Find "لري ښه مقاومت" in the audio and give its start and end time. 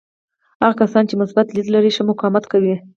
1.75-2.43